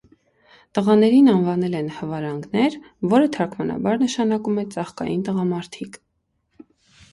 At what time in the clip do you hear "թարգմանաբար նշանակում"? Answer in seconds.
3.37-4.59